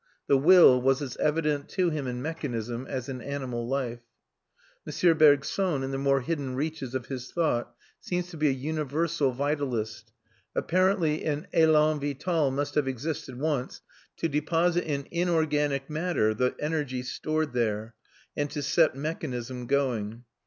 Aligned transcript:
The 0.25 0.35
"Will" 0.35 0.81
was 0.81 0.99
as 1.03 1.15
evident 1.17 1.69
to 1.77 1.91
him 1.91 2.07
in 2.07 2.23
mechanism 2.23 2.87
as 2.87 3.07
in 3.07 3.21
animal 3.21 3.67
life. 3.67 3.99
M. 4.87 5.15
Bergson, 5.15 5.83
in 5.83 5.91
the 5.91 5.99
more 5.99 6.21
hidden 6.21 6.55
reaches 6.55 6.95
of 6.95 7.05
his 7.05 7.31
thought, 7.31 7.75
seems 7.99 8.27
to 8.31 8.37
be 8.37 8.47
a 8.47 8.51
universal 8.51 9.31
vitalist; 9.31 10.11
apparently 10.55 11.23
an 11.23 11.45
élan 11.53 12.01
vital 12.01 12.49
must 12.49 12.73
have 12.73 12.87
existed 12.87 13.39
once 13.39 13.81
to 14.17 14.27
deposit 14.27 14.85
in 14.85 15.07
inorganic 15.11 15.87
matter 15.87 16.33
the 16.33 16.55
energy 16.59 17.03
stored 17.03 17.53
there, 17.53 17.93
and 18.35 18.49
to 18.49 18.63
set 18.63 18.95
mechanism 18.95 19.67
going. 19.67 20.23